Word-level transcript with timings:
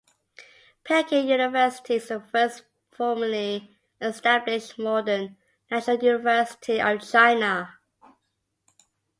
Peking 0.83 1.29
University 1.29 1.93
is 1.97 2.07
the 2.07 2.19
first 2.19 2.63
formally 2.89 3.77
established 4.01 4.79
modern 4.79 5.37
national 5.69 5.97
university 6.03 6.81
of 6.81 7.07
China. 7.07 7.75